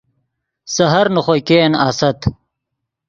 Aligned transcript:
سحر 0.75 1.05
نے 1.13 1.19
خوئے 1.25 1.41
ګئین 1.47 1.73
آست 1.87 2.19